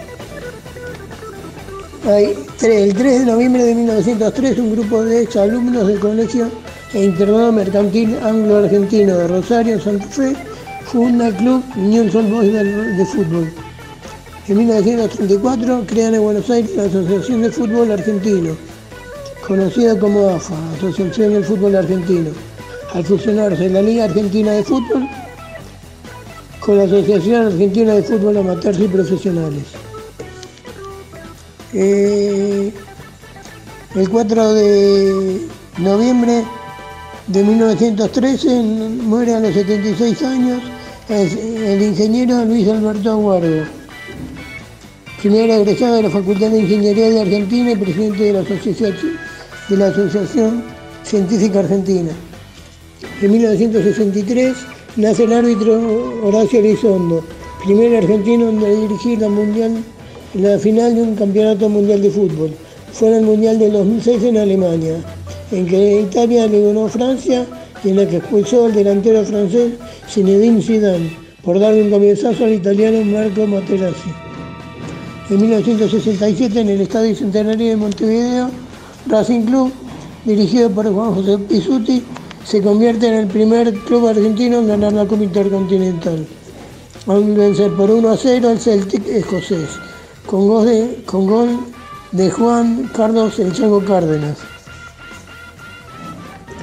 [2.62, 6.48] el 3 de noviembre de 1903, un grupo de exalumnos del Colegio
[6.94, 10.34] e Internado Mercantil Anglo-Argentino de Rosario, Santa Fe,
[10.86, 13.52] funda el club Newell's Boys de fútbol.
[14.48, 18.56] En 1934 crean en Buenos Aires la Asociación de Fútbol Argentino,
[19.46, 22.30] conocida como AFA, Asociación del Fútbol Argentino,
[22.94, 25.08] al fusionarse la Liga Argentina de Fútbol
[26.60, 29.64] con la Asociación Argentina de Fútbol Amateurs y Profesionales.
[31.72, 32.72] Eh,
[33.94, 35.46] el 4 de
[35.78, 36.44] noviembre
[37.28, 40.62] de 1913 muere a los 76 años
[41.08, 43.64] el ingeniero Luis Alberto Aguardo,
[45.20, 48.32] primer egresado de la Facultad de Ingeniería de Argentina y presidente de
[49.76, 50.64] la Asociación,
[51.04, 52.10] Científica Argentina.
[53.20, 54.56] En 1963
[54.96, 57.22] nace el árbitro Horacio Elizondo,
[57.62, 59.18] primer argentino en dirigir
[60.34, 62.54] la, final de un campeonato mundial de fútbol.
[62.90, 64.96] Fue en el Mundial del 2006 en Alemania,
[65.52, 67.44] en que Italia le ganó Francia
[67.84, 69.72] y en la que expulsó al delantero francés
[70.08, 74.29] Zinedine Zidane por darle un comienzazo al italiano Marco Materazzi.
[75.30, 78.50] En 1967, en el Estadio Centenario de Montevideo,
[79.06, 79.72] Racing Club,
[80.24, 82.02] dirigido por Juan José Pisuti,
[82.44, 86.26] se convierte en el primer club argentino en ganar la Copa Intercontinental,
[87.06, 89.68] al vencer por 1 a 0 al Celtic escocés,
[90.26, 91.60] con gol de, con gol
[92.10, 94.36] de Juan Carlos El Chango Cárdenas.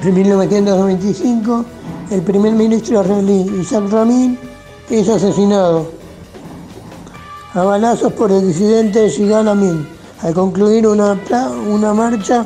[0.02, 1.64] En 1995,
[2.10, 4.38] el primer ministro israelí Isaac Rabin
[4.90, 5.97] es asesinado
[7.54, 9.86] a balazos por el disidente Yigal Amin
[10.22, 11.16] al concluir una,
[11.68, 12.44] una marcha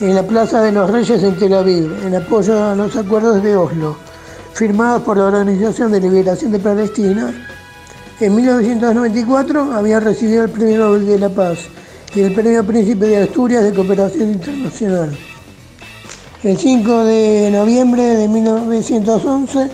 [0.00, 3.56] en la Plaza de los Reyes en Tel Aviv en apoyo a los acuerdos de
[3.56, 3.96] Oslo,
[4.52, 7.32] firmados por la Organización de Liberación de Palestina.
[8.20, 11.58] En 1994 había recibido el Premio Nobel de la Paz
[12.14, 15.16] y el Premio Príncipe de Asturias de Cooperación Internacional.
[16.42, 19.70] El 5 de noviembre de 1911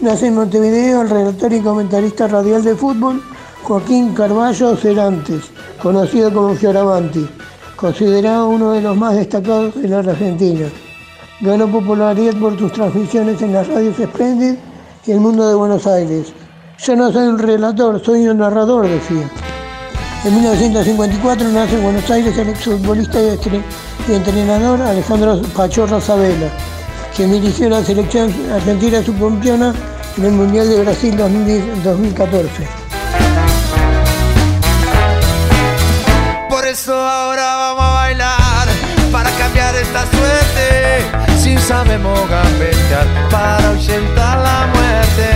[0.00, 3.22] nace en Montevideo el relator y comentarista radial de fútbol
[3.62, 5.44] Joaquín Carballo Cerantes,
[5.82, 7.28] conocido como Fioravanti,
[7.76, 10.66] considerado uno de los más destacados de la Argentina.
[11.40, 14.56] Ganó popularidad por sus transmisiones en las radios Splendid
[15.06, 16.32] y El Mundo de Buenos Aires.
[16.78, 19.30] Yo no soy un relator, soy un narrador, decía.
[20.24, 26.50] En 1954 nace en Buenos Aires el exfutbolista y entrenador Alejandro Pachorra Sabela,
[27.16, 29.74] quien dirigió la selección argentina subcampeona
[30.18, 32.79] en el Mundial de Brasil 2010 2014.
[36.88, 38.68] Ahora vamos a bailar
[39.12, 41.38] para cambiar esta suerte.
[41.38, 45.28] Si sabemos gambetear para ahuyentar la muerte.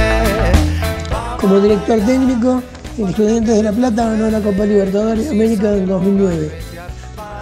[1.41, 2.63] Como director técnico,
[2.99, 6.53] el Estudiantes de La Plata ganó la Copa Libertadores de América en 2009.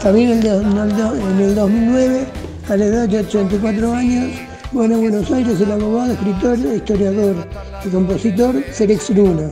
[0.03, 2.27] También en el, en el do- en el 2009,
[2.69, 4.33] a la edad de 84 años,
[4.73, 7.49] bueno, en Buenos Aires el abogado, escritor, historiador
[7.85, 9.51] y compositor Félix Luna.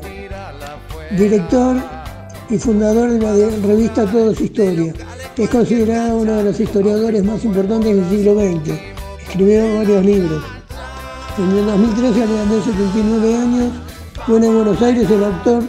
[1.16, 1.76] Director
[2.50, 4.92] y fundador de la revista Todos Historia.
[5.36, 8.78] Es considerado uno de los historiadores más importantes del siglo XX.
[9.28, 10.42] Escribió varios libros.
[11.38, 13.72] En el 2013, a de 79 años,
[14.26, 15.62] bueno, en Buenos Aires el actor,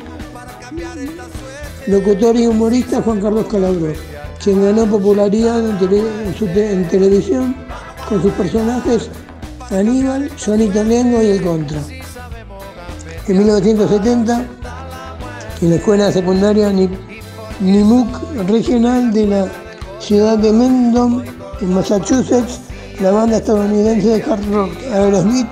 [1.87, 3.93] locutor y humorista Juan Carlos Calabró,
[4.43, 7.55] quien ganó popularidad en, en televisión
[8.09, 9.09] con sus personajes
[9.69, 11.79] Aníbal, Juanito Lengo y El Contra.
[13.27, 14.45] En 1970,
[15.61, 16.89] en la escuela secundaria Ni-
[17.59, 19.45] Nimook Regional de la
[19.99, 21.23] ciudad de Mendon,
[21.61, 22.59] en Massachusetts,
[22.99, 25.47] la banda estadounidense de hard rock Aerosmith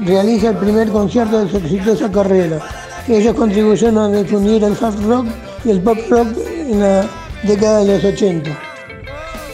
[0.00, 2.60] realiza el primer concierto de su exitosa carrera.
[3.08, 5.26] Ellos contribuyeron a difundir el hard rock
[5.64, 6.28] y el pop rock
[6.68, 7.04] en la
[7.42, 8.50] década de los 80.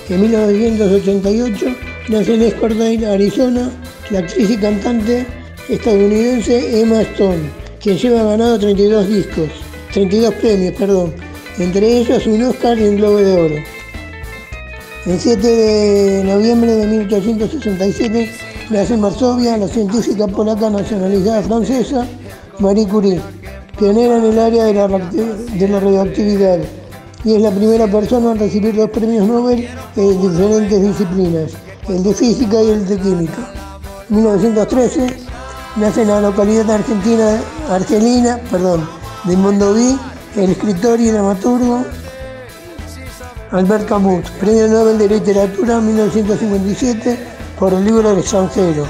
[0.09, 1.67] En 1988
[2.09, 3.71] nace en Escordale, Arizona,
[4.11, 5.27] la actriz y cantante
[5.69, 7.51] estadounidense Emma Stone,
[7.83, 9.49] quien lleva ganado 32 discos,
[9.92, 11.12] 32 premios, perdón,
[11.59, 13.55] entre ellos un Oscar y un Globo de Oro.
[15.05, 18.31] El 7 de noviembre de 1867
[18.71, 22.07] nace en Varsovia la científica polaca nacionalizada francesa
[22.61, 23.21] Marie Curie,
[23.77, 26.61] pionera en el área de la, de la radioactividad
[27.25, 31.53] y es la primera persona en recibir dos premios Nobel en diferentes disciplinas,
[31.88, 33.53] el de física y el de química.
[34.09, 35.32] En 1913
[35.77, 38.89] nace en la localidad argentina, argelina perdón,
[39.25, 39.99] de Mondoví
[40.37, 41.85] el escritor y dramaturgo
[43.51, 47.19] Albert Camus, Premio Nobel de Literatura en 1957
[47.59, 48.87] por el libro El extranjero.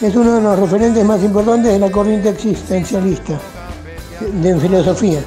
[0.00, 3.40] Es uno de los referentes más importantes de la corriente existencialista
[4.20, 5.20] de filosofía.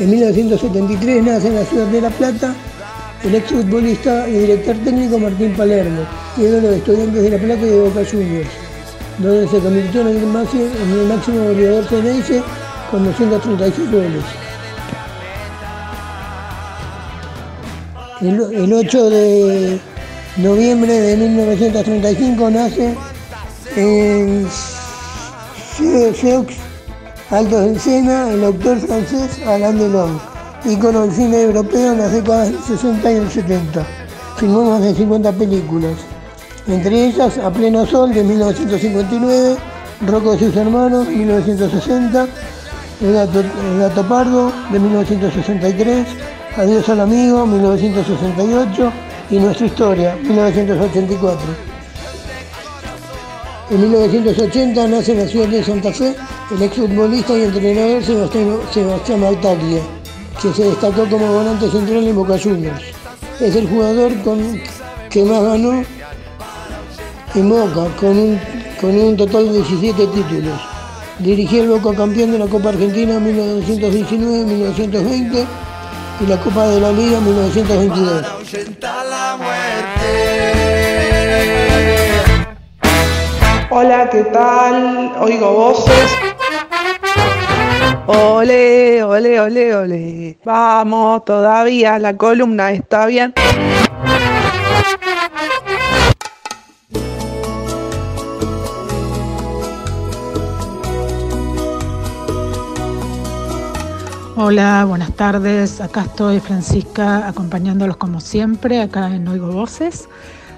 [0.00, 2.54] En 1973 nace en la ciudad de La Plata
[3.22, 6.02] el exfutbolista y director técnico Martín Palermo,
[6.36, 8.65] ídolo de estudiantes de La Plata y de Boca Juniors,
[9.18, 11.86] donde se convirtió en el, máximo, en el máximo goleador
[12.90, 14.24] con 236 goles.
[18.20, 19.80] El, el 8 de
[20.38, 22.94] noviembre de 1935 nace
[23.76, 24.48] en
[25.76, 26.46] Seux,
[27.30, 30.18] Altos del Sena, el autor francés Alain Delon,
[30.64, 33.86] ícono del cine europeo en las décadas del 60 y del 70.
[34.38, 35.92] Filmó más de 50 películas,
[36.68, 39.56] entre ellas A Pleno Sol de 1959,
[40.06, 42.26] Rocco y sus hermanos 1960,
[43.00, 46.06] El gato, pardo de 1963,
[46.56, 48.92] Adiós al amigo 1968
[49.30, 51.40] y Nuestra historia 1984.
[53.68, 56.14] En 1980 nace en la ciudad de Santa Fe
[56.52, 59.82] el exfutbolista y entrenador Sebastián, Sebastián Bautaglia,
[60.40, 62.82] que se destacó como volante central en Boca Juniors.
[63.40, 64.60] Es el jugador con,
[65.10, 65.95] que más ganó
[67.36, 70.58] en Boca, con un, total de 17 títulos.
[71.18, 73.24] Dirigió el Boca campeón de la Copa Argentina en
[73.70, 75.44] 1919-1920
[76.20, 78.26] y la Copa de la Liga en 1922.
[83.70, 85.12] Hola, ¿qué tal?
[85.20, 86.16] Oigo voces.
[88.06, 90.38] Ole, ole, ole, ole.
[90.44, 93.34] Vamos, todavía la columna está bien.
[104.38, 105.80] Hola, buenas tardes.
[105.80, 110.10] Acá estoy Francisca acompañándolos como siempre, acá en Oigo Voces.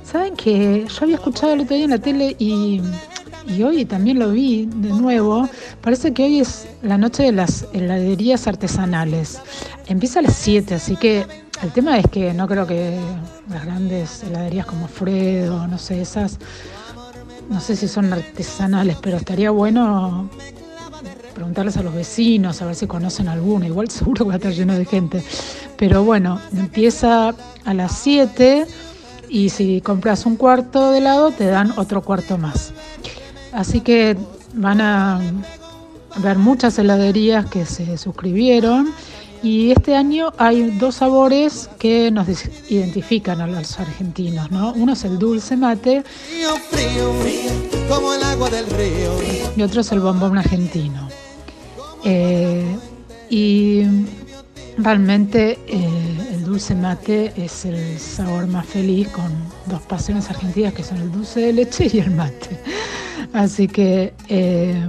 [0.02, 2.82] Saben que yo había escuchado el otro día en la tele y,
[3.46, 5.48] y hoy también lo vi de nuevo.
[5.80, 9.40] Parece que hoy es la noche de las heladerías artesanales.
[9.86, 11.24] Empieza a las 7, así que
[11.62, 12.98] el tema es que no creo que
[13.48, 16.40] las grandes heladerías como Fredo, no sé, esas,
[17.48, 20.28] no sé si son artesanales, pero estaría bueno
[21.39, 23.68] preguntarles a los vecinos, a ver si conocen alguna.
[23.68, 25.22] Igual seguro que va a estar lleno de gente.
[25.76, 27.32] Pero bueno, empieza
[27.64, 28.66] a las 7
[29.28, 32.72] y si compras un cuarto de helado te dan otro cuarto más.
[33.53, 34.16] Así que
[34.55, 35.20] van a
[36.16, 38.93] ver muchas heladerías que se suscribieron
[39.41, 42.26] y este año hay dos sabores que nos
[42.68, 44.72] identifican a los argentinos, ¿no?
[44.72, 47.12] Uno es el dulce mate Frío, frío,
[47.89, 49.12] como el agua del río.
[49.57, 51.09] y otro es el bombón argentino.
[52.05, 52.76] Eh,
[53.30, 53.82] y
[54.78, 59.32] realmente eh, el dulce mate es el sabor más feliz con
[59.66, 62.61] dos pasiones argentinas que son el dulce de leche y el mate.
[63.32, 64.80] Así que, eh,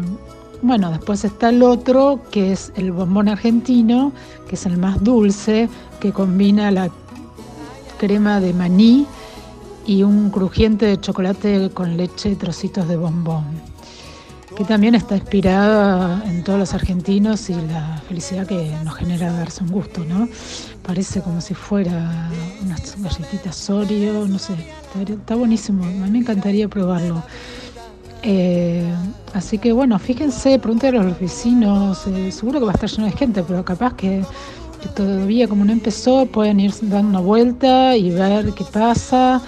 [0.62, 4.14] bueno, después está el otro que es el bombón argentino,
[4.47, 5.68] que es el más dulce,
[5.99, 6.89] que combina la
[7.97, 9.05] crema de maní
[9.86, 13.68] y un crujiente de chocolate con leche y trocitos de bombón
[14.60, 19.64] que también está inspirada en todos los argentinos y la felicidad que nos genera darse
[19.64, 20.28] un gusto, ¿no?
[20.86, 22.30] Parece como si fuera
[22.62, 24.55] unas galletitas Oreo, no sé,
[25.07, 27.24] está, buenísimo, a mí me encantaría probarlo.
[28.22, 28.84] Eh,
[29.34, 33.05] así que bueno, fíjense, pregúntenle a los vecinos, eh, seguro que va a estar lleno
[33.05, 34.26] de gente, pero capaz que,
[34.82, 39.41] que todavía como no empezó, pueden ir dando una vuelta y ver qué pasa.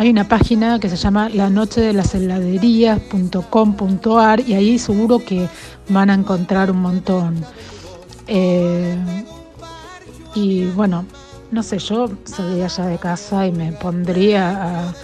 [0.00, 5.46] Hay una página que se llama la noche de las heladerías.com.ar y ahí seguro que
[5.90, 7.44] van a encontrar un montón.
[8.26, 8.96] Eh,
[10.34, 11.04] y bueno,
[11.50, 14.94] no sé, yo saldría ya de casa y me pondría a,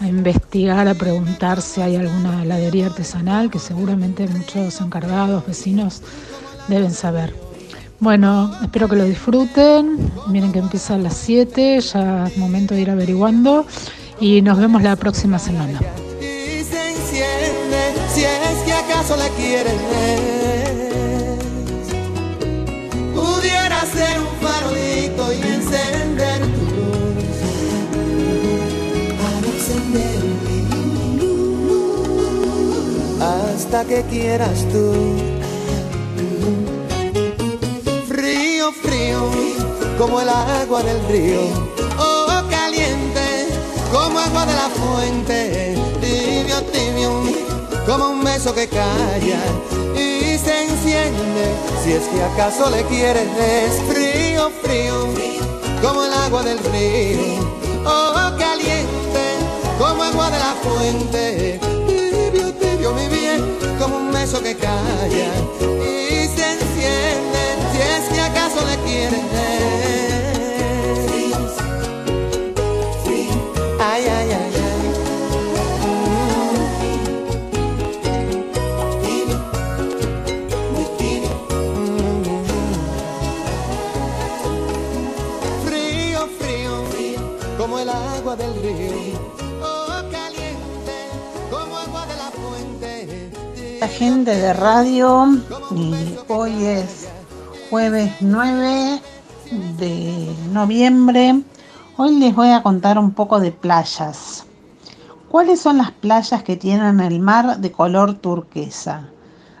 [0.00, 6.00] a investigar, a preguntar si hay alguna heladería artesanal, que seguramente muchos encargados, vecinos,
[6.66, 7.34] deben saber.
[8.00, 9.98] Bueno, espero que lo disfruten.
[10.28, 13.66] Miren que empieza a las 7, ya es momento de ir averiguando
[14.20, 15.80] y nos vemos la próxima semana.
[16.20, 19.74] Y se enciende si es que acaso le quieres.
[23.14, 26.66] Pudiera ser un farolito y encender tu.
[29.22, 30.58] Para encender mi
[31.18, 32.00] luz.
[33.20, 34.92] Hasta que quieras tú.
[38.08, 39.30] Frío, frío,
[39.98, 41.85] como el agua del río.
[43.96, 45.74] Como agua de la fuente.
[46.02, 47.22] Tibio, tibio,
[47.86, 49.40] como un beso que calla
[49.94, 51.44] y se enciende.
[51.82, 53.26] Si es que acaso le quieres,
[53.88, 55.08] frío, frío,
[55.80, 57.40] como el agua del río.
[57.86, 59.24] Oh, caliente,
[59.78, 61.60] como agua de la fuente.
[61.86, 65.30] Tibio, tibio, mi bien, como un beso que calla
[65.80, 67.42] y se enciende.
[67.72, 69.95] Si es que acaso le quieres.
[94.24, 95.26] De radio
[95.72, 95.94] y
[96.28, 97.06] hoy es
[97.68, 99.00] jueves 9
[99.78, 101.42] de noviembre.
[101.98, 104.46] Hoy les voy a contar un poco de playas.
[105.28, 109.06] ¿Cuáles son las playas que tienen el mar de color turquesa?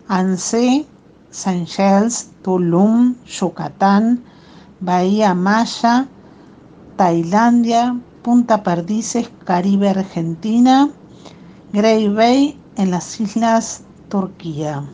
[0.08, 0.86] Anse,
[1.30, 4.24] Seychelles, Tulum, Yucatán,
[4.80, 6.08] Bahía Maya,
[6.96, 10.88] Tailandia, Punta Perdices, Caribe Argentina,
[11.74, 14.84] Grey Bay en las islas Turquía.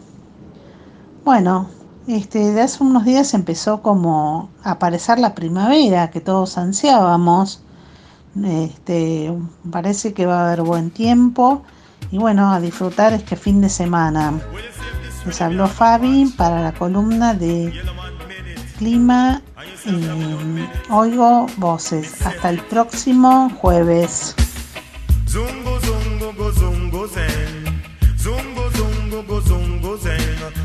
[1.24, 1.68] Bueno,
[2.06, 7.62] este, de hace unos días empezó como a aparecer la primavera que todos ansiábamos.
[8.44, 9.32] Este,
[9.70, 11.62] parece que va a haber buen tiempo
[12.10, 14.40] y bueno, a disfrutar este fin de semana.
[15.26, 17.72] Les habló Fabi para la columna de
[18.78, 19.40] clima
[19.86, 22.20] y oigo voces.
[22.26, 24.34] Hasta el próximo jueves.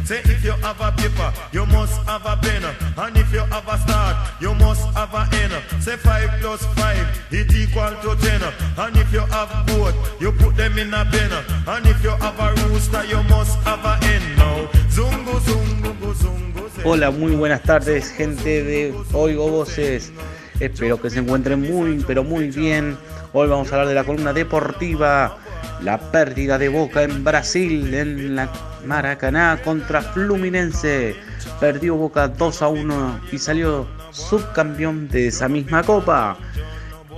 [0.08, 2.64] Say if you have a paper, you must have a pen.
[2.96, 5.52] And if you have a start, you must have a end.
[5.84, 8.42] Say five plus five, it equal to ten.
[8.78, 11.34] And if you have both, you put them in a pen.
[11.68, 14.22] And if you have a rooster, you must have a hen.
[14.38, 16.86] Now, go zungo zen.
[16.86, 20.14] Hola, muy buenas tardes, gente de Oigo Voces.
[20.62, 22.98] Espero que se encuentren muy, pero muy bien.
[23.34, 25.38] Hoy vamos a hablar de la columna deportiva.
[25.82, 28.50] La pérdida de Boca en Brasil, en la
[28.86, 31.16] Maracaná contra Fluminense.
[31.60, 36.38] Perdió Boca 2 a 1 y salió subcampeón de esa misma copa.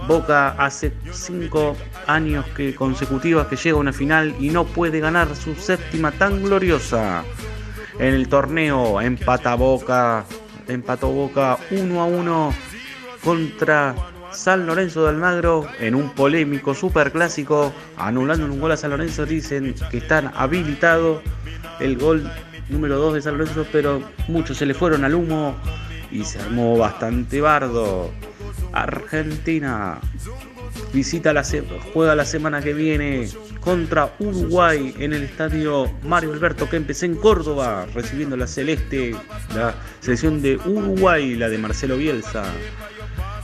[0.07, 1.75] Boca hace 5
[2.07, 6.43] años que consecutivas que llega a una final y no puede ganar su séptima tan
[6.43, 7.23] gloriosa.
[7.99, 10.25] En el torneo empata Boca,
[10.67, 12.53] empató Boca 1 a 1
[13.23, 13.95] contra
[14.31, 19.75] San Lorenzo de Almagro en un polémico superclásico, anulando un gol a San Lorenzo, dicen
[19.91, 21.21] que están habilitados
[21.79, 22.29] el gol
[22.69, 25.55] número 2 de San Lorenzo, pero muchos se le fueron al humo
[26.11, 28.11] y se armó bastante bardo.
[28.71, 29.99] Argentina
[30.93, 31.43] visita la
[31.93, 37.85] juega la semana que viene contra Uruguay en el estadio Mario Alberto Kempes en Córdoba,
[37.93, 39.15] recibiendo la celeste,
[39.55, 42.43] la selección de Uruguay, la de Marcelo Bielsa.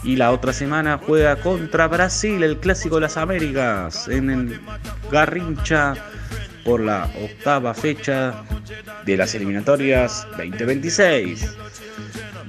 [0.05, 4.61] Y la otra semana juega contra Brasil, el clásico de las Américas, en el
[5.11, 5.95] Garrincha
[6.63, 8.43] por la octava fecha
[9.03, 11.57] de las eliminatorias 2026.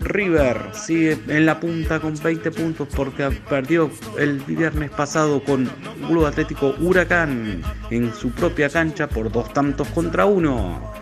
[0.01, 5.69] River sigue en la punta con 20 puntos porque perdió el viernes pasado con
[6.07, 10.93] Club Atlético Huracán en su propia cancha por dos tantos contra uno.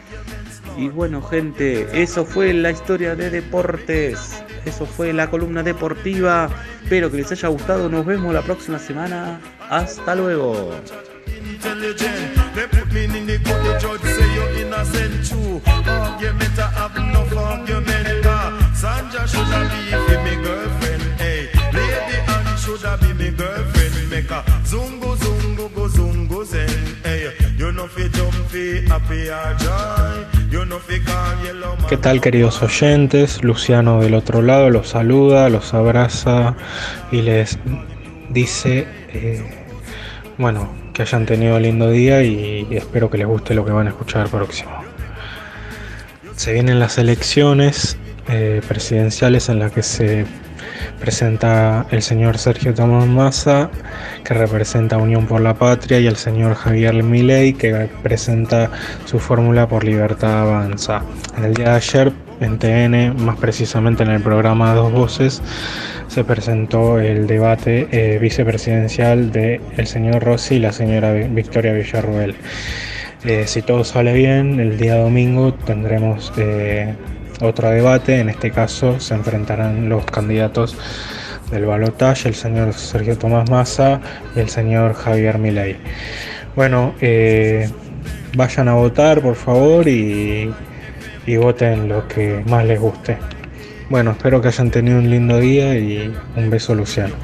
[0.76, 4.42] Y bueno, gente, eso fue la historia de deportes.
[4.64, 6.48] Eso fue la columna deportiva.
[6.82, 7.88] Espero que les haya gustado.
[7.88, 9.40] Nos vemos la próxima semana.
[9.68, 10.70] Hasta luego.
[24.30, 24.54] ah.
[27.56, 27.88] You know
[29.58, 30.13] joy.
[31.88, 33.42] ¿Qué tal queridos oyentes?
[33.42, 36.54] Luciano del otro lado los saluda, los abraza
[37.12, 37.58] y les
[38.30, 39.44] dice, eh,
[40.38, 43.90] bueno, que hayan tenido lindo día y espero que les guste lo que van a
[43.90, 44.72] escuchar próximo.
[46.36, 50.24] Se vienen las elecciones eh, presidenciales en las que se
[51.00, 53.70] presenta el señor Sergio Tomás Massa,
[54.24, 58.70] que representa Unión por la Patria, y el señor Javier Milei, que presenta
[59.04, 61.02] su fórmula por Libertad Avanza.
[61.36, 65.42] En el día de ayer, en TN, más precisamente en el programa Dos Voces,
[66.08, 71.72] se presentó el debate eh, vicepresidencial de el señor Rossi y la señora Vi- Victoria
[71.72, 72.34] Villarruel.
[73.24, 76.92] Eh, si todo sale bien, el día domingo tendremos eh,
[77.40, 78.20] otro debate.
[78.20, 80.76] En este caso se enfrentarán los candidatos
[81.50, 84.00] del balotaje, el señor Sergio Tomás Massa
[84.34, 85.76] y el señor Javier Milei.
[86.56, 87.70] Bueno, eh,
[88.36, 90.52] vayan a votar por favor y,
[91.26, 93.18] y voten lo que más les guste.
[93.90, 97.14] Bueno, espero que hayan tenido un lindo día y un beso Luciano.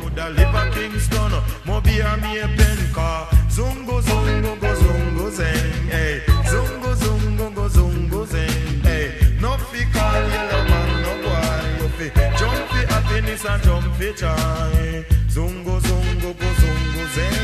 [13.11, 14.29] Happiness and jump fi joy.
[14.29, 15.05] Eh?
[15.29, 17.35] Zungo zungo go zungo zen,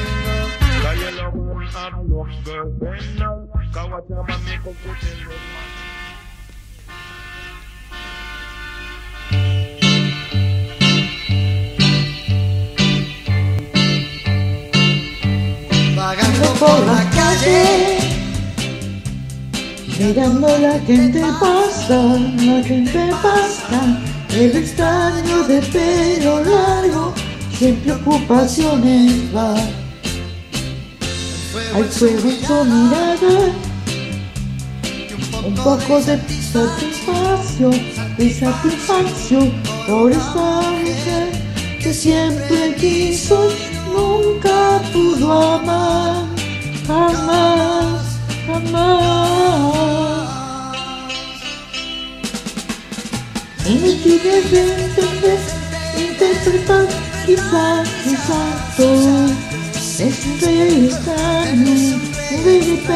[0.82, 3.48] cause yellow man have love girlfriend now.
[3.72, 5.66] Cause what man make up in your man.
[15.96, 17.98] Vagando por la calle,
[19.98, 21.98] Mirando la gente pasa,
[22.36, 24.05] la gente pasa,
[24.38, 27.14] el extraño de pelo largo,
[27.58, 29.54] sin preocupaciones va.
[31.74, 33.52] Hay fuego en su mirada,
[35.46, 36.20] un poco de
[36.52, 37.80] satisfacción,
[38.18, 39.52] de satisfacción
[39.86, 41.28] por esa mujer
[41.80, 43.50] que siempre quiso,
[43.90, 46.26] nunca pudo amar,
[46.86, 48.02] jamás.
[48.70, 50.15] más.
[53.68, 55.40] En el cine de entender,
[55.98, 56.86] interpretar,
[57.26, 58.84] quizás exacto.
[59.98, 61.72] Es un rey extraño,
[62.30, 62.86] un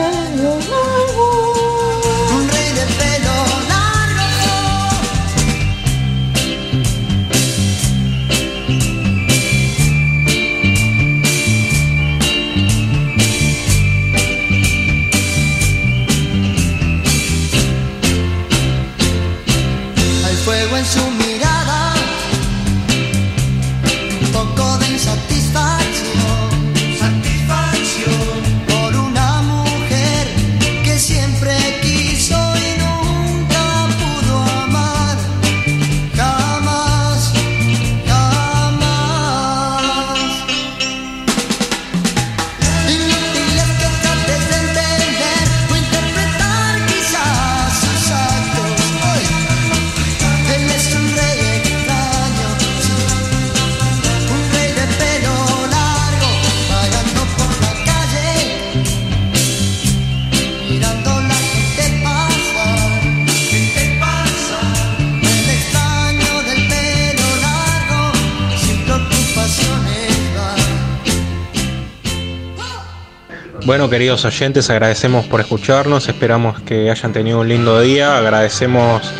[73.90, 79.12] queridos oyentes, agradecemos por escucharnos, esperamos que hayan tenido un lindo día, agradecemos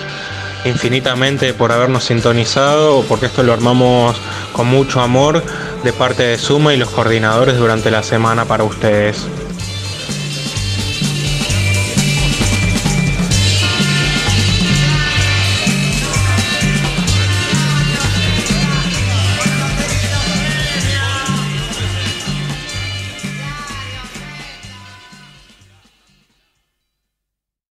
[0.64, 4.16] infinitamente por habernos sintonizado, porque esto lo armamos
[4.52, 5.42] con mucho amor
[5.82, 9.26] de parte de Suma y los coordinadores durante la semana para ustedes.